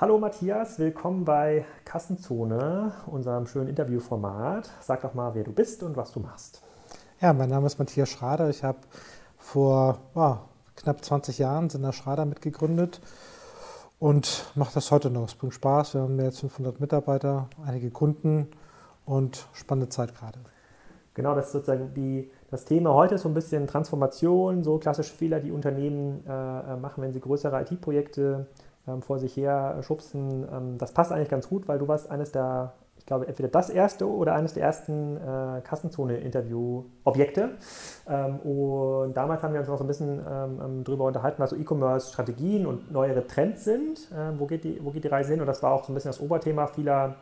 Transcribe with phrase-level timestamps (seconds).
[0.00, 4.70] Hallo Matthias, willkommen bei Kassenzone, unserem schönen Interviewformat.
[4.80, 6.62] Sag doch mal, wer du bist und was du machst.
[7.20, 8.48] Ja, mein Name ist Matthias Schrader.
[8.48, 8.78] Ich habe
[9.38, 10.36] vor oh,
[10.76, 13.00] knapp 20 Jahren Sinner Schrader mitgegründet
[13.98, 15.24] und mache das heute noch.
[15.24, 15.94] Es bringt Spaß.
[15.94, 18.46] Wir haben mehr als 500 Mitarbeiter, einige Kunden
[19.04, 20.38] und spannende Zeit gerade.
[21.14, 25.12] Genau, das ist sozusagen die, das Thema heute ist so ein bisschen Transformation, so klassische
[25.12, 28.67] Fehler, die Unternehmen äh, äh machen, wenn sie größere IT-Projekte ähm,
[29.00, 30.46] vor sich her schubsen.
[30.52, 32.72] Ähm, das passt eigentlich ganz gut, weil du warst eines der
[33.08, 37.56] glaube, entweder das erste oder eines der ersten äh, Kassenzone-Interview-Objekte.
[38.08, 41.50] Ähm, und damals haben wir uns noch so ein bisschen ähm, ähm darüber unterhalten, was
[41.50, 44.08] so E-Commerce-Strategien und neuere Trends sind.
[44.16, 45.40] Ähm, wo, geht die, wo geht die Reise hin?
[45.40, 47.16] Und das war auch so ein bisschen das Oberthema vieler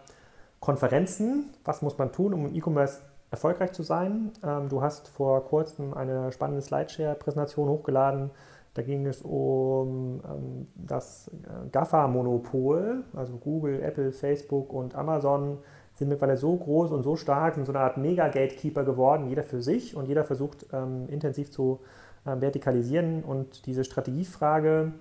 [0.61, 1.55] Konferenzen.
[1.65, 4.33] Was muss man tun, um im E-Commerce erfolgreich zu sein?
[4.45, 8.31] Ähm, du hast vor kurzem eine spannende Slideshare-Präsentation hochgeladen.
[8.77, 15.61] Da ging es um ähm, das äh, GAFA-Monopol, also Google, Apple, Facebook und Amazon
[15.95, 19.63] sind mittlerweile so groß und so stark, sind so eine Art Mega-Gatekeeper geworden, jeder für
[19.63, 21.81] sich und jeder versucht ähm, intensiv zu
[22.27, 24.93] äh, vertikalisieren und diese Strategiefrage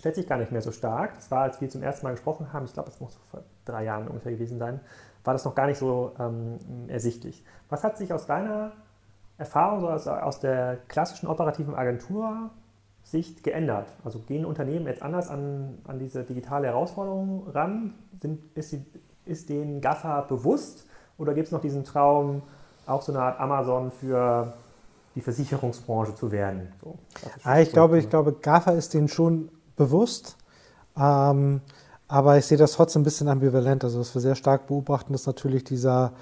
[0.00, 1.14] stellt sich gar nicht mehr so stark.
[1.14, 3.84] Das war, als wir zum ersten Mal gesprochen haben, ich glaube, es muss vor drei
[3.84, 4.80] Jahren ungefähr gewesen sein,
[5.22, 7.44] war das noch gar nicht so ähm, ersichtlich.
[7.68, 8.72] Was hat sich aus deiner
[9.38, 12.50] Erfahrung, so aus, aus der klassischen operativen Agentur
[13.06, 13.86] Sicht geändert?
[14.04, 17.94] Also gehen Unternehmen jetzt anders an, an diese digitale Herausforderung ran?
[18.20, 18.84] Sind, ist die
[19.26, 20.86] ist den GAFA bewusst
[21.18, 22.42] oder gibt es noch diesen Traum,
[22.86, 24.54] auch so eine Art Amazon für
[25.14, 26.72] die Versicherungsbranche zu werden?
[26.82, 26.96] So,
[27.42, 30.36] ah, ich, glaube, ich glaube, GAFA ist denen schon bewusst.
[30.96, 31.60] Ähm,
[32.08, 33.82] aber ich sehe das trotzdem ein bisschen ambivalent.
[33.82, 36.12] Also, was wir sehr stark beobachten, ist natürlich dieser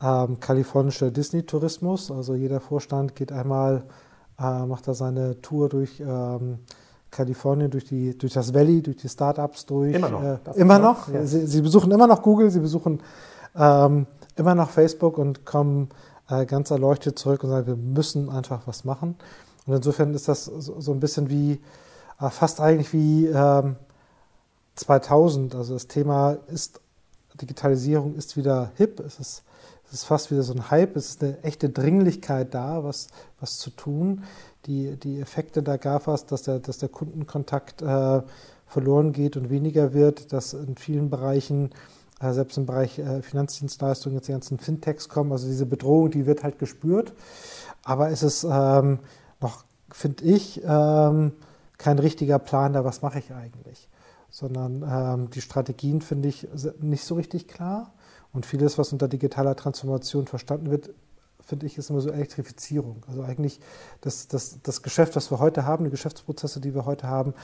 [0.00, 2.12] ähm, kalifornische Disney-Tourismus.
[2.12, 3.82] Also, jeder Vorstand geht einmal,
[4.38, 6.58] äh, macht da seine Tour durch ähm,
[7.10, 9.94] Kalifornien, durch, die, durch das Valley, durch die Startups durch.
[9.94, 10.22] Immer noch.
[10.22, 11.08] Äh, immer noch.
[11.08, 11.24] Ja.
[11.24, 13.00] Sie, sie, besuchen immer noch Google, sie besuchen
[13.56, 14.06] ähm,
[14.36, 15.90] immer noch Facebook und kommen
[16.28, 19.16] äh, ganz erleuchtet zurück und sagen, wir müssen einfach was machen.
[19.66, 21.60] Und insofern ist das so, so ein bisschen wie,
[22.20, 23.76] äh, fast eigentlich wie ähm,
[24.74, 25.54] 2000.
[25.54, 26.80] Also das Thema ist,
[27.40, 29.42] Digitalisierung ist wieder hip, es ist,
[29.94, 33.06] es ist fast wieder so ein Hype, es ist eine echte Dringlichkeit da, was,
[33.38, 34.24] was zu tun
[34.66, 38.22] die, die Effekte der GAFAs, dass der, dass der Kundenkontakt äh,
[38.66, 41.70] verloren geht und weniger wird, dass in vielen Bereichen,
[42.20, 45.32] äh, selbst im Bereich äh, Finanzdienstleistungen, jetzt die ganzen Fintechs kommen.
[45.32, 47.12] Also diese Bedrohung, die wird halt gespürt.
[47.84, 49.00] Aber es ist ähm,
[49.40, 51.32] noch, finde ich, ähm,
[51.76, 53.88] kein richtiger Plan da, was mache ich eigentlich.
[54.30, 56.48] Sondern ähm, die Strategien finde ich
[56.80, 57.92] nicht so richtig klar.
[58.34, 60.90] Und vieles, was unter digitaler Transformation verstanden wird,
[61.40, 63.02] finde ich, ist immer so Elektrifizierung.
[63.08, 63.60] Also eigentlich
[64.00, 67.34] das, das, das Geschäft, was wir heute haben, die Geschäftsprozesse, die wir heute haben,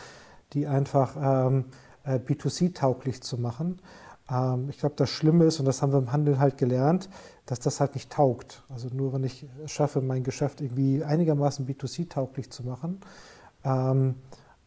[0.53, 1.67] die einfach ähm,
[2.05, 3.81] äh, B2C-tauglich zu machen.
[4.29, 7.09] Ähm, ich glaube, das Schlimme ist, und das haben wir im Handel halt gelernt,
[7.47, 8.63] dass das halt nicht taugt.
[8.69, 13.01] Also nur wenn ich schaffe, mein Geschäft irgendwie einigermaßen B2C-tauglich zu machen,
[13.65, 14.17] ähm,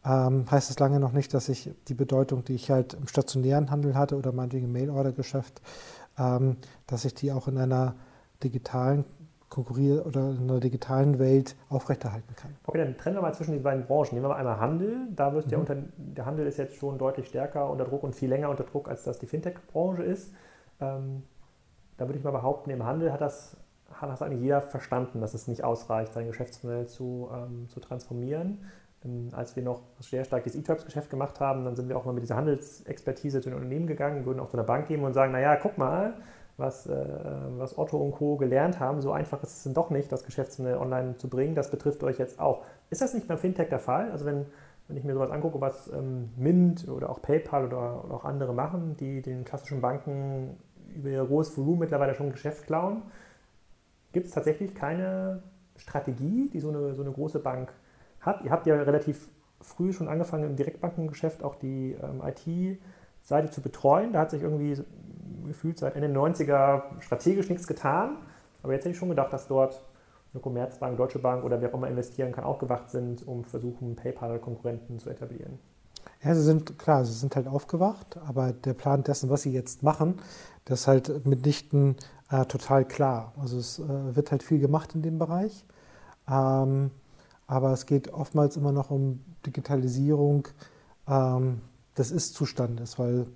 [0.04, 3.70] ähm, heißt es lange noch nicht, dass ich die Bedeutung, die ich halt im stationären
[3.70, 5.62] Handel hatte oder meinetwegen im Mail-Order-Geschäft,
[6.16, 7.94] dass ich die auch in einer
[8.42, 9.04] digitalen
[9.54, 12.56] konkurrieren oder in einer digitalen Welt aufrechterhalten kann.
[12.66, 14.14] Okay, dann trennen wir mal zwischen den beiden Branchen.
[14.14, 15.06] Nehmen wir mal einmal Handel.
[15.14, 15.50] Da wirst mhm.
[15.50, 18.64] der, unter, der Handel ist jetzt schon deutlich stärker unter Druck und viel länger unter
[18.64, 20.34] Druck, als das die Fintech-Branche ist.
[20.80, 21.22] Ähm,
[21.96, 23.56] da würde ich mal behaupten, im Handel hat das,
[23.92, 28.58] hat das eigentlich jeder verstanden, dass es nicht ausreicht, sein Geschäftsmodell zu, ähm, zu transformieren.
[29.04, 32.12] Ähm, als wir noch sehr stark das E-Tribes-Geschäft gemacht haben, dann sind wir auch mal
[32.12, 35.32] mit dieser Handelsexpertise zu den Unternehmen gegangen, würden auch zu einer Bank gehen und sagen,
[35.32, 36.14] naja, guck mal,
[36.56, 36.94] was, äh,
[37.58, 38.36] was Otto und Co.
[38.36, 39.00] gelernt haben.
[39.00, 41.54] So einfach ist es dann doch nicht, das Geschäftsmodell online zu bringen.
[41.54, 42.64] Das betrifft euch jetzt auch.
[42.90, 44.10] Ist das nicht beim Fintech der Fall?
[44.10, 44.46] Also wenn,
[44.88, 48.54] wenn ich mir sowas angucke, was ähm, Mint oder auch PayPal oder, oder, auch andere
[48.54, 50.56] machen, die den klassischen Banken
[50.94, 53.02] über ihr hohes Volumen mittlerweile schon Geschäft klauen,
[54.12, 55.42] gibt es tatsächlich keine
[55.76, 57.72] Strategie, die so eine, so eine große Bank
[58.26, 58.42] hat.
[58.44, 59.28] Ihr habt ja relativ
[59.60, 64.12] früh schon angefangen im Direktbankengeschäft auch die ähm, IT-Seite zu betreuen.
[64.12, 64.82] Da hat sich irgendwie
[65.46, 68.18] gefühlt seit Ende 90er strategisch nichts getan.
[68.62, 69.82] Aber jetzt hätte ich schon gedacht, dass dort
[70.32, 73.94] eine Commerzbank, Deutsche Bank oder wer auch immer investieren kann, auch gewacht sind, um versuchen,
[73.94, 75.58] PayPal-Konkurrenten zu etablieren.
[76.22, 79.82] Ja, sie sind klar, sie sind halt aufgewacht, aber der Plan dessen, was sie jetzt
[79.82, 80.16] machen,
[80.64, 81.96] das ist halt mitnichten
[82.30, 83.32] äh, total klar.
[83.38, 85.64] Also es äh, wird halt viel gemacht in dem Bereich,
[86.28, 86.90] ähm,
[87.46, 90.48] aber es geht oftmals immer noch um Digitalisierung
[91.08, 91.60] ähm,
[91.96, 93.26] des Ist-Zustandes, weil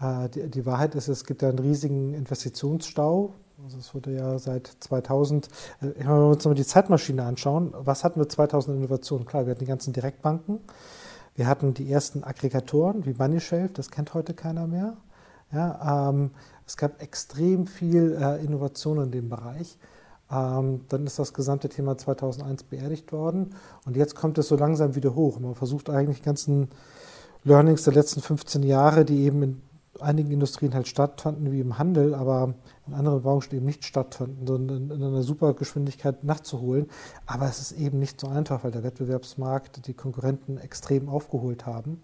[0.00, 3.32] äh, die, die, Wahrheit ist, es gibt einen riesigen Investitionsstau.
[3.64, 5.50] Also es wurde ja seit 2000, äh,
[5.96, 9.26] wenn wir uns mal die Zeitmaschine anschauen, was hatten wir 2000 Innovationen?
[9.26, 10.60] Klar, wir hatten die ganzen Direktbanken,
[11.34, 14.96] Wir hatten die ersten Aggregatoren wie MoneyShelf, das kennt heute keiner mehr.
[15.52, 16.30] Ja, ähm,
[16.66, 19.78] es gab extrem viel äh, Innovation in dem Bereich.
[20.30, 24.94] Ähm, dann ist das gesamte Thema 2001 beerdigt worden und jetzt kommt es so langsam
[24.96, 25.38] wieder hoch.
[25.38, 26.68] Man versucht eigentlich die ganzen
[27.44, 29.62] Learnings der letzten 15 Jahre, die eben in
[30.00, 32.54] einigen Industrien halt stattfanden, wie im Handel, aber
[32.86, 36.86] in anderen Branchen eben nicht stattfanden, sondern in einer super Geschwindigkeit nachzuholen.
[37.26, 42.02] Aber es ist eben nicht so einfach, weil der Wettbewerbsmarkt die Konkurrenten extrem aufgeholt haben.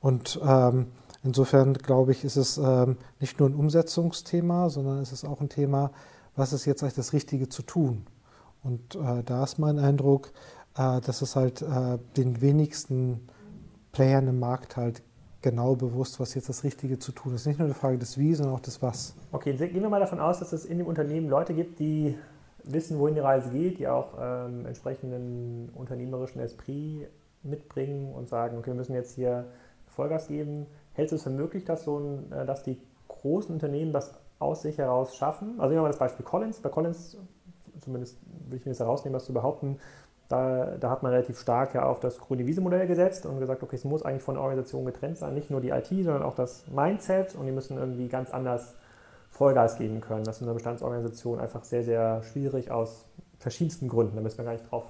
[0.00, 0.86] Und ähm,
[1.22, 5.48] insofern glaube ich, ist es ähm, nicht nur ein Umsetzungsthema, sondern es ist auch ein
[5.48, 5.90] Thema,
[6.38, 8.06] was ist jetzt eigentlich das Richtige zu tun.
[8.62, 10.32] Und äh, da ist mein Eindruck,
[10.76, 13.28] äh, dass es halt äh, den wenigsten
[13.92, 15.02] Playern im Markt halt
[15.42, 17.46] genau bewusst, was jetzt das Richtige zu tun ist.
[17.46, 19.14] Nicht nur eine Frage des Wie, sondern auch des Was.
[19.32, 22.16] Okay, gehen wir mal davon aus, dass es in dem Unternehmen Leute gibt, die
[22.64, 27.08] wissen, wohin die Reise geht, die auch ähm, entsprechenden unternehmerischen Esprit
[27.42, 29.46] mitbringen und sagen, okay, wir müssen jetzt hier
[29.86, 30.66] Vollgas geben.
[30.92, 34.62] Hältst du es für möglich, dass, so ein, äh, dass die großen Unternehmen das aus
[34.62, 35.54] sich heraus schaffen?
[35.58, 36.60] Also nehmen wir mal das Beispiel Collins.
[36.60, 37.16] Bei Collins,
[37.80, 38.18] zumindest
[38.48, 39.78] will ich mir das herausnehmen, was zu behaupten,
[40.28, 43.76] da, da, hat man relativ stark ja auf das grüne Wiese-Modell gesetzt und gesagt, okay,
[43.76, 46.66] es muss eigentlich von der Organisation getrennt sein, nicht nur die IT, sondern auch das
[46.68, 48.74] Mindset und die müssen irgendwie ganz anders
[49.30, 50.24] Vollgas geben können.
[50.24, 53.06] Das ist in einer Bestandsorganisation einfach sehr, sehr schwierig aus
[53.38, 54.16] verschiedensten Gründen.
[54.16, 54.84] Da müssen wir gar nicht drauf,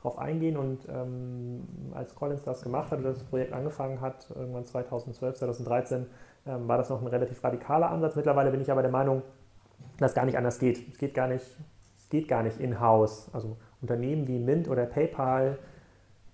[0.00, 0.56] drauf eingehen.
[0.56, 6.06] Und ähm, als Collins das gemacht hat oder das Projekt angefangen hat, irgendwann 2012, 2013,
[6.46, 8.16] ähm, war das noch ein relativ radikaler Ansatz.
[8.16, 9.22] Mittlerweile bin ich aber der Meinung,
[9.98, 10.88] dass gar nicht anders geht.
[10.88, 11.46] Es geht gar nicht,
[11.96, 13.30] es geht gar nicht in-house.
[13.32, 15.58] Also Unternehmen wie Mint oder PayPal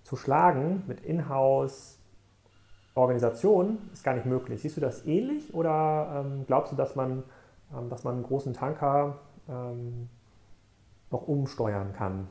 [0.03, 4.61] zu schlagen mit Inhouse-Organisationen ist gar nicht möglich.
[4.61, 7.23] Siehst du das ähnlich oder ähm, glaubst du, dass man,
[7.75, 10.09] ähm, dass man einen großen Tanker ähm,
[11.11, 12.27] noch umsteuern kann?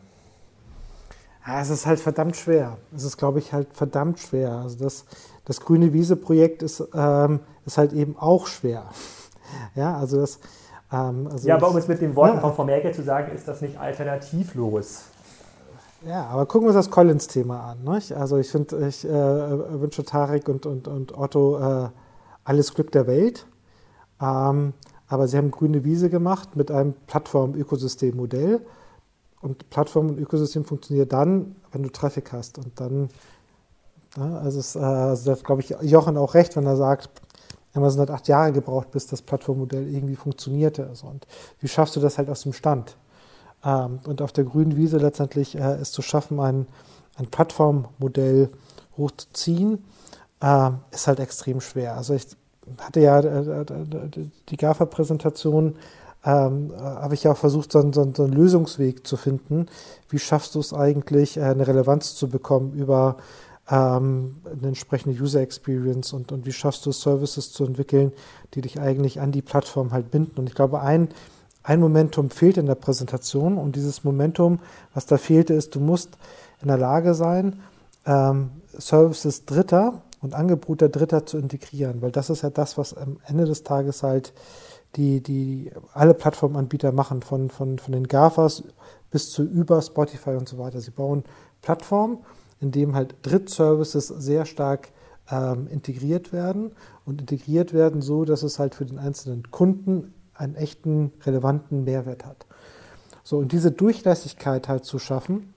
[1.46, 2.76] Ja, es ist halt verdammt schwer.
[2.94, 4.52] Es ist, glaube ich, halt verdammt schwer.
[4.52, 5.04] Also das,
[5.44, 8.84] das Grüne Wiese-Projekt ist, ähm, ist halt eben auch schwer.
[9.74, 10.38] Ja, also das,
[10.92, 12.40] ähm, also ja, aber um es mit den Worten ja.
[12.40, 15.04] von Frau Merkel zu sagen, ist das nicht alternativlos.
[16.06, 17.94] Ja, aber gucken wir uns das Collins-Thema an.
[17.94, 18.12] Nicht?
[18.12, 21.88] Also ich finde, ich äh, wünsche Tarek und, und, und Otto äh,
[22.44, 23.46] alles Glück der Welt.
[24.20, 24.74] Ähm,
[25.08, 28.60] aber sie haben grüne Wiese gemacht mit einem Plattform-Ökosystem-Modell.
[29.40, 32.58] Und Plattform und Ökosystem funktioniert dann, wenn du Traffic hast.
[32.58, 33.08] Und dann,
[34.16, 37.10] ja, also, es, äh, also da glaube ich Jochen auch recht, wenn er sagt,
[37.74, 40.88] Amazon hat acht Jahre gebraucht, bis das Plattformmodell irgendwie funktionierte.
[40.88, 41.26] Also, und
[41.60, 42.96] wie schaffst du das halt aus dem Stand?
[43.64, 46.66] Ähm, und auf der grünen Wiese letztendlich äh, es zu schaffen, ein,
[47.16, 48.50] ein Plattformmodell
[48.96, 49.84] hochzuziehen,
[50.40, 51.96] äh, ist halt extrem schwer.
[51.96, 52.26] Also ich
[52.78, 53.64] hatte ja äh,
[54.48, 55.76] die GAFA-Präsentation,
[56.28, 59.66] ähm, habe ich ja auch versucht, so, so, so, einen Lösungsweg zu finden.
[60.10, 63.16] Wie schaffst du es eigentlich, äh, eine Relevanz zu bekommen über
[63.70, 68.12] ähm, eine entsprechende User Experience und, und wie schaffst du es, Services zu entwickeln,
[68.52, 70.38] die dich eigentlich an die Plattform halt binden.
[70.38, 71.08] Und ich glaube, ein,
[71.62, 74.58] ein Momentum fehlt in der Präsentation und dieses Momentum,
[74.92, 76.10] was da fehlte, ist, du musst
[76.60, 77.60] in der Lage sein,
[78.04, 83.16] ähm, Services Dritter und Angebote Dritter zu integrieren, weil das ist ja das, was am
[83.26, 84.34] Ende des Tages halt
[84.96, 88.64] die, die alle Plattformanbieter machen, von, von, von den GAFAs
[89.10, 90.80] bis zu über Spotify und so weiter.
[90.80, 91.24] Sie bauen
[91.62, 92.18] Plattformen
[92.60, 94.90] in dem halt Drittservices sehr stark
[95.30, 96.72] ähm, integriert werden
[97.04, 102.24] und integriert werden so, dass es halt für den einzelnen Kunden einen echten, relevanten Mehrwert
[102.24, 102.46] hat.
[103.22, 105.52] So, und diese Durchlässigkeit halt zu schaffen,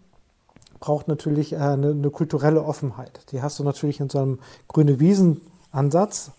[0.79, 3.31] braucht natürlich äh, eine, eine, kulturelle Offenheit.
[3.31, 6.31] Die hast du natürlich in so einem grüne Wiesen-Ansatz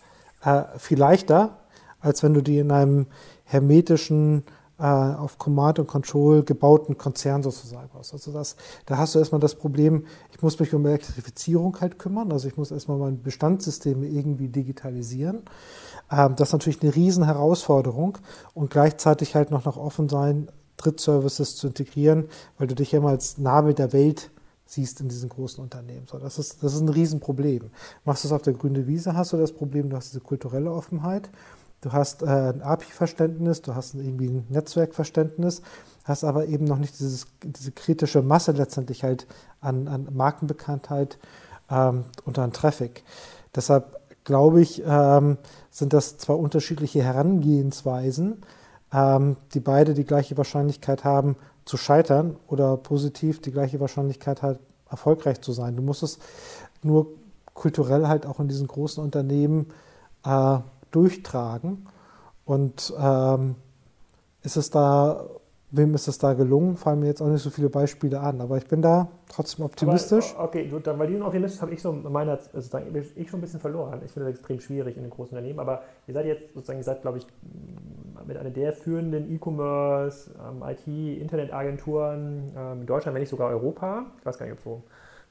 [0.44, 1.58] äh, viel leichter,
[2.02, 3.06] als wenn du die in einem
[3.44, 4.44] hermetischen
[4.78, 8.12] äh, auf Command und Control gebauten Konzern sozusagen aus.
[8.12, 8.56] Also das,
[8.86, 12.56] da hast du erstmal das Problem, ich muss mich um Elektrifizierung halt kümmern, also ich
[12.56, 15.42] muss erstmal meine Bestandssysteme irgendwie digitalisieren.
[16.10, 18.18] Ähm, das ist natürlich eine riesen Herausforderung
[18.54, 22.28] und gleichzeitig halt noch, noch offen sein, Drittservices zu integrieren,
[22.58, 24.30] weil du dich ja immer als Nabel der Welt
[24.66, 26.06] siehst in diesen großen Unternehmen.
[26.10, 27.70] So, das, ist, das ist ein Riesenproblem.
[28.04, 30.72] Machst du es auf der grünen Wiese, hast du das Problem, du hast diese kulturelle
[30.72, 31.30] Offenheit
[31.82, 35.60] du hast äh, ein API-Verständnis, du hast irgendwie ein Netzwerkverständnis,
[36.04, 39.26] hast aber eben noch nicht dieses, diese kritische Masse letztendlich halt
[39.60, 41.18] an, an Markenbekanntheit
[41.70, 43.04] ähm, und an Traffic.
[43.54, 45.38] Deshalb glaube ich, ähm,
[45.70, 48.42] sind das zwei unterschiedliche Herangehensweisen,
[48.92, 54.58] ähm, die beide die gleiche Wahrscheinlichkeit haben zu scheitern oder positiv die gleiche Wahrscheinlichkeit hat,
[54.88, 55.76] erfolgreich zu sein.
[55.76, 56.18] Du musst es
[56.82, 57.08] nur
[57.54, 59.66] kulturell halt auch in diesen großen Unternehmen
[60.24, 60.58] äh,
[60.92, 61.88] durchtragen.
[62.44, 63.56] Und ähm,
[64.42, 65.26] ist es da
[65.72, 66.76] wem ist es da gelungen?
[66.76, 70.34] Fallen mir jetzt auch nicht so viele Beispiele an, aber ich bin da trotzdem optimistisch.
[70.34, 72.78] Aber, okay, gut, dann, weil diesen Optimismus habe ich so meiner, also
[73.16, 74.00] ich schon ein bisschen verloren.
[74.04, 76.84] Ich finde das extrem schwierig in den großen Unternehmen, aber ihr seid jetzt sozusagen, ihr
[76.84, 77.26] seid, glaube ich,
[78.26, 84.04] mit einer der führenden E-Commerce, ähm, IT-Internetagenturen ähm, in Deutschland, wenn nicht sogar Europa.
[84.20, 84.60] Ich weiß gar nicht, ob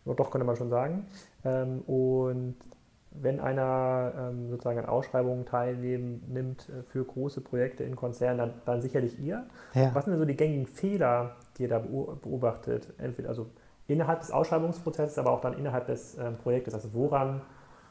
[0.05, 1.05] so, doch könnte man schon sagen.
[1.45, 2.55] Ähm, und
[3.11, 8.81] wenn einer ähm, sozusagen an Ausschreibungen teilnimmt äh, für große Projekte in Konzernen, dann, dann
[8.81, 9.43] sicherlich ihr.
[9.73, 9.93] Ja.
[9.93, 12.93] Was sind denn so die gängigen Fehler, die ihr da beobachtet?
[12.97, 13.47] Entweder also
[13.87, 16.73] innerhalb des Ausschreibungsprozesses, aber auch dann innerhalb des ähm, Projektes.
[16.73, 17.41] Also woran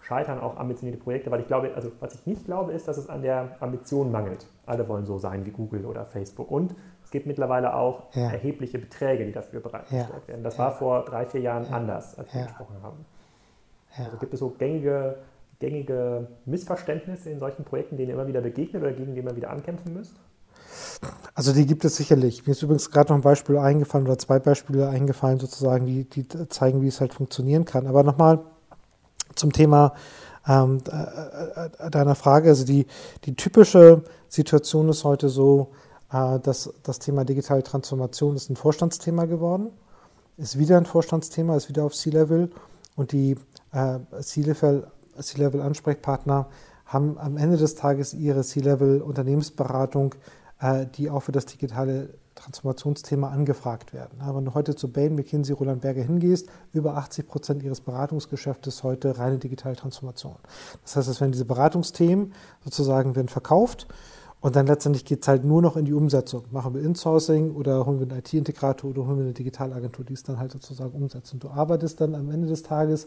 [0.00, 1.30] scheitern auch ambitionierte Projekte?
[1.30, 4.46] Weil ich glaube, also was ich nicht glaube, ist, dass es an der Ambition mangelt.
[4.64, 6.50] Alle wollen so sein wie Google oder Facebook.
[6.50, 6.74] Und
[7.04, 8.30] es gibt mittlerweile auch ja.
[8.30, 10.28] erhebliche Beträge, die dafür bereitgestellt ja.
[10.28, 10.44] werden.
[10.44, 13.04] Das war vor drei, vier Jahren anders, als wir gesprochen haben.
[13.98, 14.04] Ja.
[14.04, 15.16] Also gibt es so gängige,
[15.58, 19.50] gängige Missverständnisse in solchen Projekten, denen ihr immer wieder begegnet oder gegen die ihr wieder
[19.50, 20.14] ankämpfen müsst?
[21.34, 22.46] Also die gibt es sicherlich.
[22.46, 26.26] Mir ist übrigens gerade noch ein Beispiel eingefallen oder zwei Beispiele eingefallen, sozusagen, die, die
[26.48, 27.86] zeigen, wie es halt funktionieren kann.
[27.86, 28.40] Aber nochmal
[29.34, 29.94] zum Thema
[30.46, 32.48] ähm, äh, äh, deiner Frage.
[32.48, 32.86] Also die,
[33.24, 35.72] die typische Situation ist heute so,
[36.12, 39.70] äh, dass das Thema digitale Transformation ist ein Vorstandsthema geworden,
[40.36, 42.50] ist wieder ein Vorstandsthema, ist wieder auf C-Level
[42.96, 43.36] und die
[43.72, 46.48] äh, C-Level-Ansprechpartner
[46.86, 50.16] haben am Ende des Tages ihre C-Level-Unternehmensberatung,
[50.60, 54.18] äh, die auch für das digitale Transformationsthema angefragt werden.
[54.34, 59.18] wenn du heute zu Bain, McKinsey, Roland Berger hingehst, über 80 Prozent ihres Beratungsgeschäftes heute
[59.18, 60.36] reine digitale Transformation.
[60.82, 62.32] Das heißt, es werden diese Beratungsthemen
[62.64, 63.86] sozusagen werden verkauft
[64.40, 66.44] und dann letztendlich geht es halt nur noch in die Umsetzung.
[66.50, 70.22] Machen wir Insourcing oder holen wir einen IT-Integrator oder holen wir eine Digitalagentur, die es
[70.22, 71.34] dann halt sozusagen umsetzt.
[71.34, 73.06] Und du arbeitest dann am Ende des Tages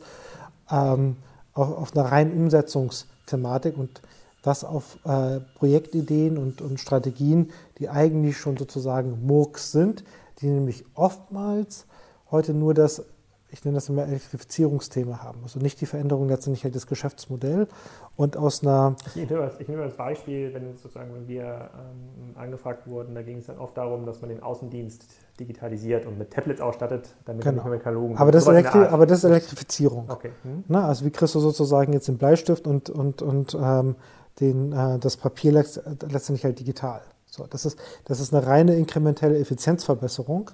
[0.69, 1.15] ähm,
[1.53, 4.01] auf, auf, einer reinen Umsetzungsthematik und
[4.43, 7.49] das auf äh, Projektideen und, und Strategien,
[7.79, 10.03] die eigentlich schon sozusagen Murks sind,
[10.39, 11.85] die nämlich oftmals
[12.29, 13.03] heute nur das
[13.53, 15.41] ich nenne das immer Elektrifizierungsthema haben.
[15.43, 17.67] Also nicht die Veränderung letztendlich halt das Geschäftsmodell
[18.15, 18.95] und aus einer.
[19.13, 23.21] Ich nehme als, ich nehme als Beispiel, wenn sozusagen, wenn wir ähm, angefragt wurden, da
[23.21, 25.05] ging es dann oft darum, dass man den Außendienst
[25.39, 27.57] digitalisiert und mit Tablets ausstattet, damit genau.
[27.57, 30.09] man nicht mehr Katalogen aber das, Elektri aber das ist Elektrifizierung.
[30.09, 30.31] Okay.
[30.41, 30.63] Hm?
[30.67, 33.95] Na, also wie kriegst du sozusagen jetzt den Bleistift und, und, und ähm,
[34.39, 37.01] den, äh, das Papier letztendlich halt digital.
[37.27, 40.51] So, das, ist, das ist eine reine inkrementelle Effizienzverbesserung.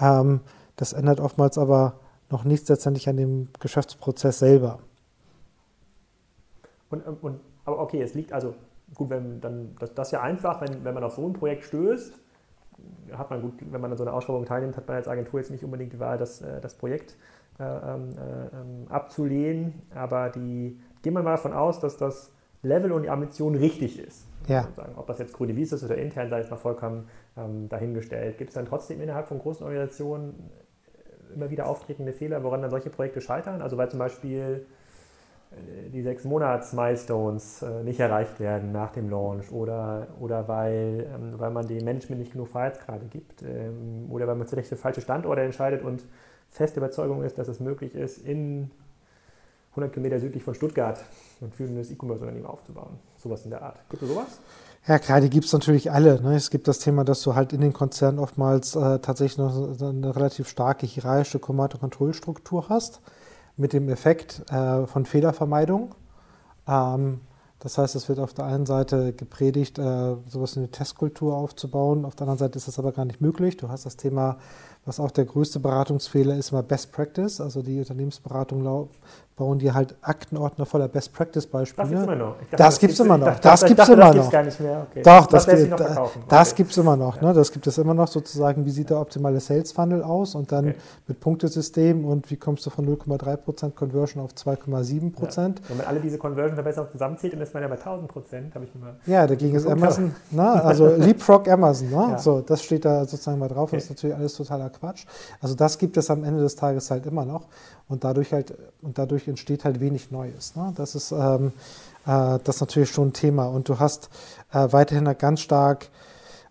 [0.00, 0.20] Ja.
[0.20, 0.40] Ähm,
[0.76, 1.94] das ändert oftmals aber
[2.30, 4.78] noch nichts letztendlich an dem Geschäftsprozess selber.
[6.90, 8.54] Und, und, aber okay, es liegt also,
[8.94, 11.64] gut, wenn dann, das, das ist ja einfach, wenn, wenn man auf so ein Projekt
[11.64, 12.14] stößt,
[13.12, 15.50] hat man gut, wenn man an so einer Ausschreibung teilnimmt, hat man als Agentur jetzt
[15.50, 17.16] nicht unbedingt die Wahl, das, äh, das Projekt
[17.58, 22.32] äh, ähm, äh, abzulehnen, aber die, gehen wir mal davon aus, dass das
[22.62, 24.26] Level und die Ambition richtig ist.
[24.48, 24.66] Ja.
[24.96, 28.38] Ob das jetzt grüne Wiese ist oder intern, sei es mal vollkommen ähm, dahingestellt.
[28.38, 30.50] Gibt es dann trotzdem innerhalb von großen Organisationen
[31.34, 33.62] immer wieder auftretende Fehler, woran dann solche Projekte scheitern?
[33.62, 34.66] Also weil zum Beispiel
[35.50, 41.34] äh, die sechs Monats-Milestones äh, nicht erreicht werden nach dem Launch oder, oder weil, ähm,
[41.38, 45.00] weil man dem Management nicht genug Freiheitsgrade gibt ähm, oder weil man vielleicht für falsche
[45.00, 46.02] Standorte entscheidet und
[46.50, 48.70] feste Überzeugung ist, dass es möglich ist, in
[49.70, 51.02] 100 Kilometer südlich von Stuttgart
[51.40, 52.98] ein führendes E-Commerce-Unternehmen aufzubauen.
[53.16, 53.78] Sowas in der Art.
[53.88, 54.40] Gibt es sowas?
[54.86, 56.20] Ja, klar, die gibt es natürlich alle.
[56.22, 56.34] Ne?
[56.34, 60.16] Es gibt das Thema, dass du halt in den Konzernen oftmals äh, tatsächlich noch eine
[60.16, 63.00] relativ starke hierarchische Command-and-Control-Struktur hast,
[63.56, 65.94] mit dem Effekt äh, von Fehlervermeidung.
[66.66, 67.20] Ähm,
[67.58, 72.06] das heißt, es wird auf der einen Seite gepredigt, äh, sowas wie eine Testkultur aufzubauen.
[72.06, 73.58] Auf der anderen Seite ist das aber gar nicht möglich.
[73.58, 74.38] Du hast das Thema,
[74.84, 77.40] was auch der größte Beratungsfehler ist, immer Best Practice.
[77.40, 78.62] Also die Unternehmensberatung
[79.40, 81.88] bauen die halt Aktenordner voller Best Practice Beispiele.
[81.88, 82.36] Das gibt es immer noch.
[82.36, 83.40] Dachte, das gibt es immer noch.
[83.40, 84.30] Das gibt es immer noch.
[84.30, 84.86] gar nicht mehr.
[84.90, 85.02] Okay.
[85.02, 87.20] Doch, das, das, das, das gibt es immer noch.
[87.22, 87.32] Ne?
[87.32, 90.68] Das gibt es immer noch sozusagen, wie sieht der optimale Sales Funnel aus und dann
[90.68, 90.78] okay.
[91.06, 95.38] mit Punktesystem und wie kommst du von 0,3% Conversion auf 2,7%.
[95.38, 95.54] Ja.
[95.68, 98.74] Wenn man alle diese Conversion-Verbesserungen zusammenzählt, dann ist man ja bei 1000 Prozent, habe ich
[98.74, 98.96] mal.
[99.06, 100.62] Ja, dagegen ist Amazon, ne?
[100.62, 102.08] also Leapfrog Amazon, ne?
[102.10, 102.18] Ja.
[102.18, 103.76] so, das steht da sozusagen mal drauf, okay.
[103.76, 105.06] das ist natürlich alles totaler Quatsch.
[105.40, 107.46] Also das gibt es am Ende des Tages halt immer noch
[107.88, 110.56] und dadurch halt und dadurch entsteht halt wenig Neues.
[110.56, 110.72] Ne?
[110.76, 111.52] Das ist ähm,
[112.06, 114.08] äh, das ist natürlich schon ein Thema und du hast
[114.52, 115.88] äh, weiterhin ganz stark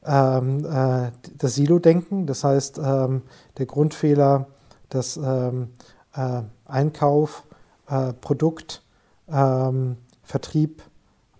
[0.05, 3.23] ähm, äh, das Silo-Denken, das heißt ähm,
[3.57, 4.47] der Grundfehler,
[4.89, 5.69] dass ähm,
[6.15, 7.43] äh, Einkauf,
[7.87, 8.81] äh, Produkt,
[9.27, 10.83] ähm, Vertrieb,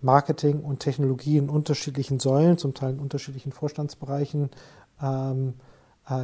[0.02, 4.50] Marketing und Technologie in unterschiedlichen Säulen, zum Teil in unterschiedlichen Vorstandsbereichen
[5.02, 5.69] ähm, äh,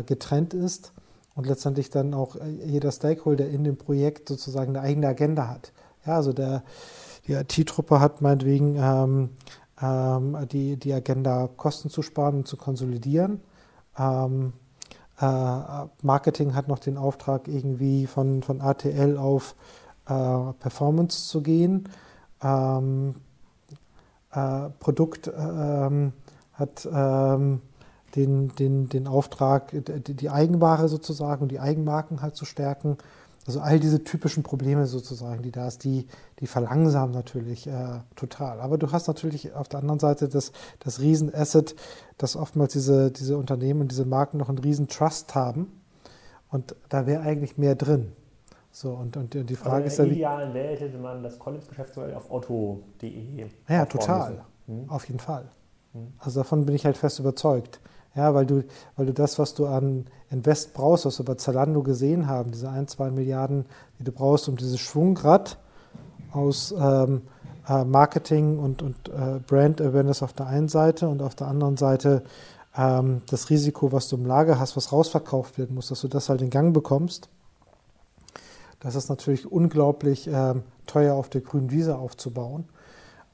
[0.07, 0.93] getrennt ist
[1.35, 5.73] und letztendlich dann auch äh, jeder Stakeholder in dem Projekt sozusagen eine eigene Agenda hat.
[6.05, 6.63] Ja, also der,
[7.27, 9.31] die IT-Truppe hat meinetwegen ähm,
[9.81, 13.41] ähm, die, die Agenda, Kosten zu sparen und zu konsolidieren.
[13.99, 14.55] Ähm,
[15.21, 19.55] äh, Marketing hat noch den Auftrag, irgendwie von, von ATL auf
[20.07, 21.89] äh, Performance zu gehen.
[22.43, 23.15] Ähm,
[24.33, 26.13] äh, Produkt ähm,
[26.53, 27.61] hat ähm,
[28.15, 32.97] den, den, den Auftrag, die, Eigenware sozusagen und die Eigenmarken halt zu stärken.
[33.47, 36.07] Also all diese typischen Probleme sozusagen, die da ist, die,
[36.41, 38.61] die verlangsamen natürlich äh, total.
[38.61, 41.77] Aber du hast natürlich auf der anderen Seite das, das Riesenasset,
[42.19, 45.81] dass oftmals diese, diese Unternehmen und diese Marken noch einen riesen Trust haben.
[46.51, 48.13] Und da wäre eigentlich mehr drin.
[48.73, 50.05] So, und, und die Frage also ist ja.
[50.05, 53.47] In der idealen Welt hätte man das Collins-Geschäftsmodell auf otto.de.
[53.69, 54.45] Ja, total.
[54.67, 54.91] Hm?
[54.91, 55.49] Auf jeden Fall.
[55.93, 56.13] Hm?
[56.19, 57.81] Also davon bin ich halt fest überzeugt.
[58.17, 58.65] Ja, weil du,
[58.97, 62.71] weil du das, was du an Invest brauchst, was wir bei Zalando gesehen haben, diese
[62.71, 63.67] ein, zwei Milliarden,
[63.99, 65.59] die du brauchst, um dieses Schwungrad
[66.33, 67.23] aus ähm,
[67.69, 71.77] äh, Marketing und, und äh, Brand Awareness auf der einen Seite und auf der anderen
[71.77, 72.23] Seite
[72.77, 76.31] ähm, das Risiko, was du im Lager hast, was rausverkauft werden muss, dass du das
[76.31, 77.29] halt in Gang bekommst.
[78.81, 82.65] Das ist natürlich unglaublich ähm, teuer auf der grünen Wiese aufzubauen.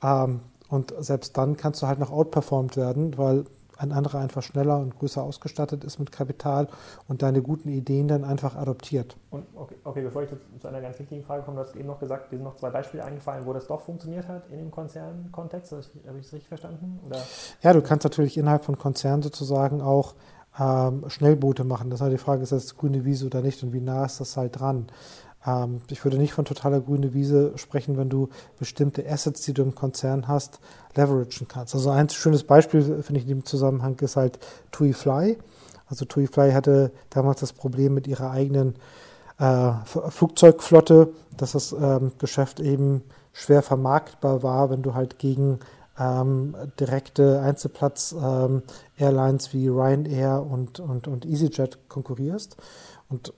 [0.03, 3.45] Ähm, und selbst dann kannst du halt noch outperformed werden, weil
[3.83, 6.69] ein anderer einfach schneller und größer ausgestattet ist mit Kapital
[7.09, 9.17] und deine guten Ideen dann einfach adoptiert.
[9.31, 11.99] Und okay, okay bevor ich zu einer ganz wichtigen Frage komme, du hast eben noch
[11.99, 15.73] gesagt, dir sind noch zwei Beispiele eingefallen, wo das doch funktioniert hat in dem Konzernkontext.
[15.73, 17.01] Habe ich es richtig verstanden?
[17.07, 17.19] Oder?
[17.63, 20.15] Ja, du kannst natürlich innerhalb von Konzernen sozusagen auch
[20.59, 21.91] ähm, Schnellboote machen.
[21.91, 24.21] Das ist halt die Frage, ist das grüne Wiese oder nicht und wie nah ist
[24.21, 24.87] das halt dran?
[25.47, 29.63] Ähm, ich würde nicht von totaler grüne Wiese sprechen, wenn du bestimmte Assets, die du
[29.63, 30.61] im Konzern hast,
[30.95, 31.75] leveragen kannst.
[31.75, 34.39] Also ein schönes Beispiel, finde ich in dem Zusammenhang, ist halt
[34.71, 35.39] TUI Fly.
[35.87, 38.75] Also TUI Fly hatte damals das Problem mit ihrer eigenen
[39.39, 45.59] äh, Flugzeugflotte, dass das ähm, Geschäft eben schwer vermarktbar war, wenn du halt gegen
[45.99, 52.57] ähm, direkte Einzelplatz-Airlines ähm, wie Ryanair und, und, und EasyJet konkurrierst.
[53.09, 53.33] Und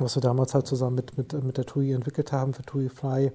[0.00, 3.32] was wir damals halt zusammen mit, mit, mit der TUI entwickelt haben für TUI Fly,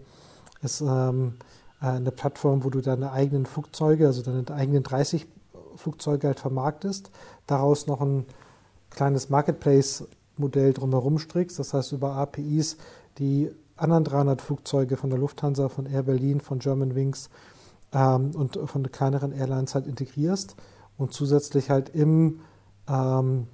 [0.61, 1.35] ist ähm,
[1.81, 5.27] äh, eine Plattform, wo du deine eigenen Flugzeuge, also deine eigenen 30
[5.75, 7.11] Flugzeuge halt vermarktest,
[7.47, 8.25] daraus noch ein
[8.89, 12.77] kleines Marketplace-Modell drumherum strickst, das heißt über APIs
[13.17, 17.29] die anderen 300 Flugzeuge von der Lufthansa, von Air Berlin, von Germanwings
[17.93, 20.55] ähm, und von kleineren Airlines halt integrierst
[20.97, 22.39] und zusätzlich halt im
[22.87, 23.47] ähm,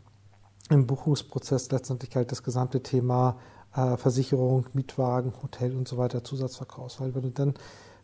[0.72, 3.38] im Buchungsprozess letztendlich halt das gesamte Thema
[3.76, 7.00] äh, Versicherung, Mietwagen, Hotel und so weiter Zusatzverkaufs.
[7.00, 7.54] Weil wenn du dann,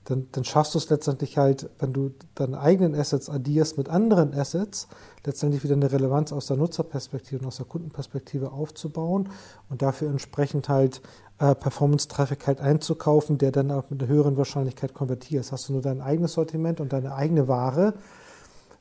[0.05, 4.33] dann, dann schaffst du es letztendlich halt, wenn du deine eigenen Assets addierst mit anderen
[4.33, 4.87] Assets,
[5.25, 9.29] letztendlich wieder eine Relevanz aus der Nutzerperspektive und aus der Kundenperspektive aufzubauen
[9.69, 11.01] und dafür entsprechend halt
[11.39, 15.51] äh, Performance-Traffic halt einzukaufen, der dann auch mit einer höheren Wahrscheinlichkeit konvertiert.
[15.51, 17.93] Hast du nur dein eigenes Sortiment und deine eigene Ware,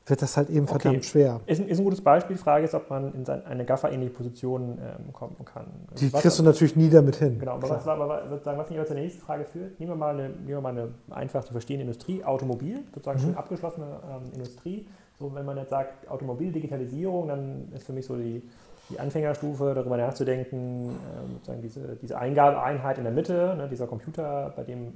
[0.07, 1.41] wird das halt eben verdammt schwer.
[1.45, 2.37] Ist ein, ist ein, gutes Beispiel.
[2.37, 5.65] Die Frage ist, ob man in eine Gaffer-ähnliche Position ähm, kommen kann.
[5.99, 7.39] Die was, kriegst du natürlich nie damit hin.
[7.39, 10.13] Genau, aber was, aber, sozusagen, was mich aber zur nächsten Frage führt, nehmen wir mal
[10.13, 13.23] eine, nehmen wir mal eine einfach zu verstehende Industrie, Automobil, sozusagen mhm.
[13.23, 14.87] schon abgeschlossene ähm, Industrie.
[15.19, 18.43] So, wenn man jetzt sagt Automobil, Digitalisierung, dann ist für mich so die,
[18.89, 24.53] die Anfängerstufe, darüber nachzudenken, äh, sozusagen diese, diese Eingabeeinheit in der Mitte, ne, dieser Computer,
[24.55, 24.93] bei dem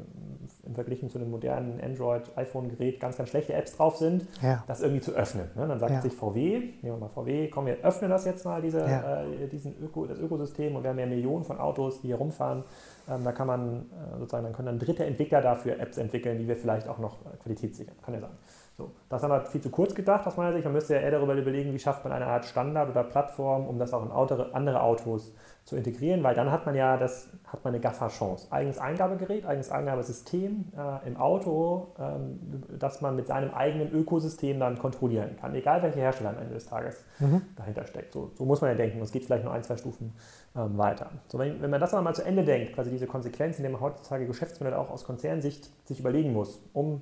[0.66, 4.64] im Vergleich zu einem modernen Android-iPhone-Gerät ganz, ganz schlechte Apps drauf sind, ja.
[4.68, 5.50] das irgendwie zu öffnen.
[5.56, 5.68] Ne?
[5.68, 6.02] Dann sagt ja.
[6.02, 9.24] sich VW, nehmen wir mal VW, komm, wir öffnen das jetzt mal, diese, ja.
[9.24, 12.64] äh, diesen Öko, das Ökosystem und wir haben ja Millionen von Autos, die hier rumfahren.
[13.10, 16.48] Ähm, da kann man äh, sozusagen, dann können dann dritte Entwickler dafür Apps entwickeln, die
[16.48, 17.96] wir vielleicht auch noch äh, qualitätssichern.
[18.04, 18.32] Kann ja sein.
[18.78, 20.64] So, das haben wir viel zu kurz gedacht aus meiner Sicht.
[20.64, 23.78] Man müsste ja eher darüber überlegen, wie schafft man eine Art Standard oder Plattform, um
[23.78, 25.34] das auch in andere Autos
[25.66, 28.48] zu integrieren, weil dann hat man ja das, hat man eine Gaffer-Chance.
[28.52, 34.80] Eigenes Eingabegerät, eigenes Eingabesystem äh, im Auto, ähm, das man mit seinem eigenen Ökosystem dann
[34.80, 37.44] kontrollieren kann, egal welcher Hersteller am Ende des Tages mhm.
[37.56, 38.12] dahinter steckt.
[38.12, 39.02] So, so, muss man ja denken.
[39.02, 40.14] Es geht vielleicht nur ein, zwei Stufen
[40.56, 41.12] ähm, weiter.
[41.28, 43.80] So, wenn, wenn, man das aber mal zu Ende denkt, quasi diese Konsequenzen, die man
[43.80, 47.02] heutzutage Geschäftsmodelle auch aus Konzernsicht sich überlegen muss, um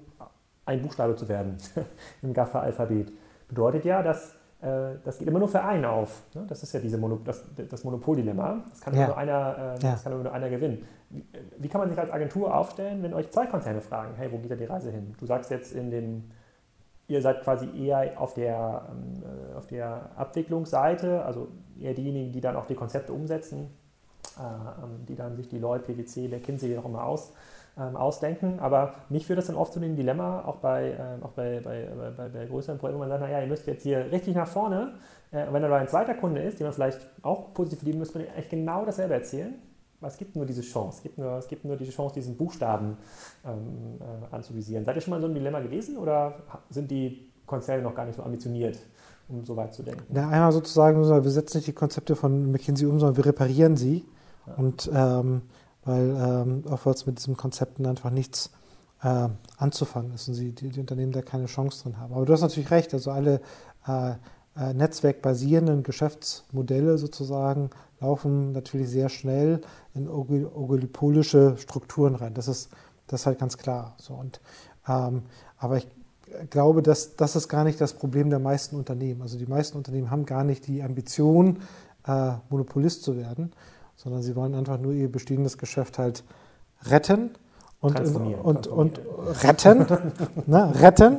[0.65, 1.57] ein Buchstabe zu werden
[2.21, 3.11] im Gaffer-Alphabet,
[3.47, 6.23] bedeutet ja, dass das geht immer nur für einen auf.
[6.33, 6.45] Ne?
[6.47, 8.63] Das ist ja diese Mono, das, das Monopoldilemma.
[8.69, 9.07] Das kann, ja.
[9.07, 9.91] nur einer, äh, ja.
[9.91, 10.85] das kann nur einer gewinnen.
[11.09, 11.25] Wie,
[11.57, 14.51] wie, kann man sich als Agentur aufstellen, wenn euch zwei Konzerne fragen, hey, wo geht
[14.51, 15.15] da die Reise hin?
[15.17, 16.31] Du sagst jetzt in dem,
[17.07, 21.47] ihr seid quasi eher auf der, ähm, äh, auf der Abwicklungsseite, also
[21.79, 23.69] eher diejenigen, die dann auch die Konzepte umsetzen,
[24.37, 27.31] äh, ähm, die dann sich die Leute, PwC, McKinsey auch immer aus
[27.79, 28.59] ähm, ausdenken.
[28.59, 31.87] Aber mich führt das dann oft zu dem Dilemma, auch bei, ähm, auch bei, bei,
[32.15, 34.93] bei, bei größeren Projekten, wo man sagt, naja, ihr müsst jetzt hier richtig nach vorne.
[35.31, 38.27] Äh, wenn da ein zweiter Kunde ist, den man vielleicht auch positiv verlieben, müsste man
[38.29, 39.55] eigentlich genau dasselbe erzählen.
[40.01, 42.37] Weil es gibt nur diese Chance, es gibt nur, es gibt nur diese Chance, diesen
[42.37, 42.97] Buchstaben
[43.45, 44.85] ähm, äh, anzuvisieren.
[44.85, 46.35] Seid ihr schon mal in so einem Dilemma gewesen oder
[46.69, 48.79] sind die Konzerne noch gar nicht so ambitioniert,
[49.27, 50.03] um so weit zu denken?
[50.07, 54.05] Na, einmal sozusagen, wir setzen nicht die Konzepte von McKinsey um, sondern wir reparieren sie.
[54.47, 54.53] Ja.
[54.53, 55.41] Und ähm,
[55.89, 58.51] weil ähm, oftmals mit diesen Konzepten einfach nichts
[59.01, 62.13] äh, anzufangen ist und sie, die, die, Unternehmen da keine Chance drin haben.
[62.13, 63.41] Aber du hast natürlich recht, also alle
[63.87, 64.11] äh,
[64.55, 69.61] äh, netzwerkbasierenden Geschäftsmodelle sozusagen laufen natürlich sehr schnell
[69.93, 72.33] in oligopolische Strukturen rein.
[72.33, 72.69] Das ist,
[73.07, 73.95] das ist halt ganz klar.
[73.97, 74.41] So, und,
[74.87, 75.23] ähm,
[75.57, 75.87] aber ich
[76.49, 79.21] glaube, dass das ist gar nicht das Problem der meisten Unternehmen.
[79.21, 81.59] Also die meisten Unternehmen haben gar nicht die Ambition,
[82.05, 83.51] äh, Monopolist zu werden,
[84.01, 86.23] sondern sie wollen einfach nur ihr bestehendes Geschäft halt
[86.83, 87.31] retten
[87.81, 89.01] und, und, und,
[89.43, 89.85] retten,
[90.45, 91.17] ne, retten.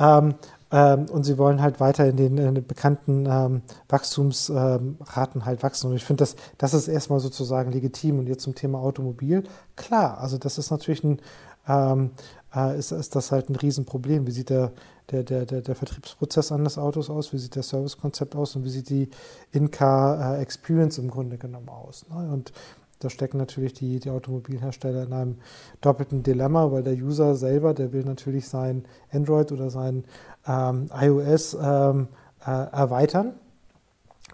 [0.00, 0.34] Ähm,
[0.72, 5.90] ähm, und sie wollen halt weiter in den, in den bekannten ähm, Wachstumsraten halt wachsen.
[5.90, 8.18] Und ich finde, das, das ist erstmal sozusagen legitim.
[8.18, 9.44] Und jetzt zum Thema Automobil,
[9.76, 11.20] klar, also das ist natürlich ein,
[11.68, 12.10] ähm,
[12.52, 14.26] äh, ist, ist das halt ein Riesenproblem.
[14.26, 14.72] Wie sieht der,
[15.12, 17.32] der, der, der, der Vertriebsprozess eines Autos aus?
[17.32, 18.56] Wie sieht der Servicekonzept aus?
[18.56, 19.08] Und wie sieht die
[19.52, 22.06] In-Car-Experience im Grunde genommen aus?
[22.08, 22.32] Ne?
[22.32, 22.52] Und
[22.98, 25.36] da stecken natürlich die, die Automobilhersteller in einem
[25.80, 30.04] doppelten Dilemma, weil der User selber, der will natürlich sein Android oder sein
[30.46, 32.08] ähm, iOS ähm,
[32.46, 33.34] äh, erweitern.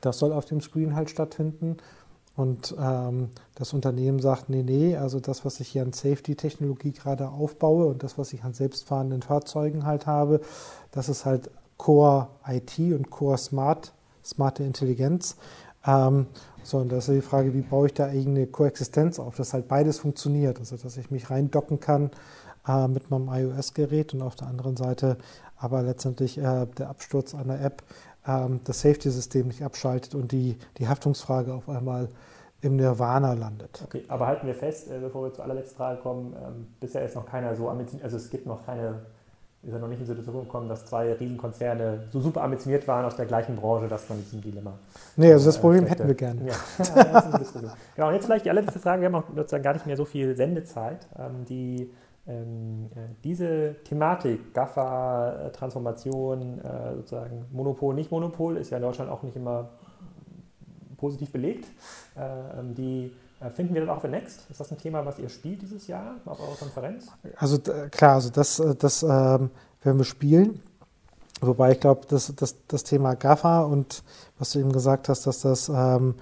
[0.00, 1.78] Das soll auf dem Screen halt stattfinden.
[2.38, 7.31] Und ähm, das Unternehmen sagt, nee, nee, also das, was ich hier an Safety-Technologie gerade
[7.31, 10.40] aufbaue und das, was ich an selbstfahrenden Fahrzeugen halt habe,
[10.92, 13.92] das ist halt Core IT und Core Smart,
[14.24, 15.35] smarte Intelligenz.
[15.85, 16.27] Ähm,
[16.62, 19.66] so, und das ist die Frage, wie baue ich da eigene Koexistenz auf, dass halt
[19.66, 22.12] beides funktioniert, also dass ich mich reindocken kann
[22.68, 25.18] äh, mit meinem iOS-Gerät und auf der anderen Seite
[25.59, 27.83] aber letztendlich äh, der Absturz einer App
[28.64, 32.08] das Safety-System nicht abschaltet und die, die Haftungsfrage auf einmal
[32.60, 33.80] im Nirvana landet.
[33.84, 37.14] Okay, aber halten wir fest, äh, bevor wir zur allerletzten Frage kommen, ähm, bisher ist
[37.14, 39.02] noch keiner so ambitioniert, also es gibt noch keine,
[39.62, 43.04] ist ja noch nicht in die Situation gekommen, dass zwei Riesenkonzerne so super ambitioniert waren
[43.04, 44.72] aus der gleichen Branche, dass man diesem Dilemma.
[45.16, 46.40] Nee, also das äh, Problem hätten wir gerne.
[46.46, 46.54] Ja,
[47.94, 50.04] genau, und jetzt vielleicht die allerletzte Frage, wir haben auch sozusagen gar nicht mehr so
[50.04, 51.92] viel Sendezeit, ähm, die
[52.28, 59.22] ähm, äh, diese Thematik, GAFA-Transformation, äh, sozusagen Monopol, nicht Monopol, ist ja in Deutschland auch
[59.22, 59.70] nicht immer
[60.98, 61.66] positiv belegt.
[62.16, 63.12] Äh, ähm, die
[63.54, 64.50] Finden wir das auch für Next?
[64.50, 67.06] Ist das ein Thema, was ihr spielt dieses Jahr auf eurer Konferenz?
[67.36, 67.58] Also
[67.90, 69.50] klar, also das, das ähm,
[69.82, 70.60] werden wir spielen.
[71.40, 74.02] Wobei ich glaube, dass das, das Thema GAFA und
[74.40, 76.16] was du eben gesagt hast, dass das ähm,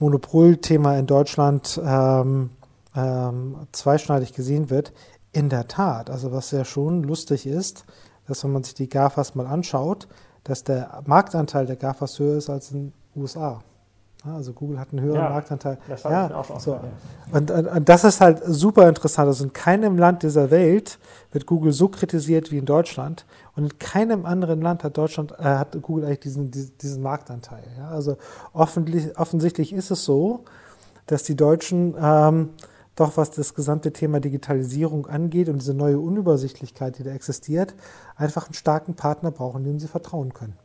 [0.00, 2.50] Monopolthema in Deutschland ähm,
[2.96, 4.92] ähm, zweischneidig gesehen wird.
[5.32, 7.84] In der Tat, also was ja schon lustig ist,
[8.26, 10.08] dass wenn man sich die GAFAs mal anschaut,
[10.44, 13.60] dass der Marktanteil der GAFAs höher ist als in den USA.
[14.34, 15.78] Also Google hat einen höheren ja, Marktanteil.
[15.88, 16.80] Das ja, auch so.
[17.32, 19.28] und, und, und, das ist halt super interessant.
[19.28, 20.98] Also in keinem Land dieser Welt
[21.32, 23.24] wird Google so kritisiert wie in Deutschland.
[23.54, 27.64] Und in keinem anderen Land hat Deutschland äh, hat Google eigentlich diesen, diesen Marktanteil.
[27.78, 27.88] Ja?
[27.90, 28.16] Also
[28.52, 30.44] offensichtlich ist es so,
[31.06, 32.50] dass die Deutschen ähm,
[32.96, 37.74] doch was das gesamte Thema Digitalisierung angeht und diese neue Unübersichtlichkeit, die da existiert,
[38.16, 40.56] einfach einen starken Partner brauchen, dem sie vertrauen können.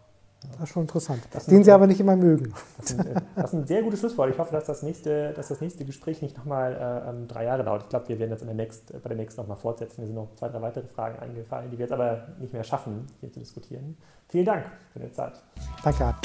[0.54, 1.22] Das ist schon interessant.
[1.32, 2.54] Das den sie aber nicht immer mögen.
[2.78, 4.32] Das ist, ein, das ist ein sehr gutes Schlusswort.
[4.32, 7.64] Ich hoffe, dass das nächste, dass das nächste Gespräch nicht nochmal äh, ähm, drei Jahre
[7.64, 7.84] dauert.
[7.84, 10.02] Ich glaube, wir werden das in der Next, bei der nächsten nochmal fortsetzen.
[10.02, 13.06] Mir sind noch zwei, drei weitere Fragen eingefallen, die wir jetzt aber nicht mehr schaffen,
[13.20, 13.98] hier zu diskutieren.
[14.30, 15.34] Vielen Dank für die Zeit.
[15.84, 16.16] Danke.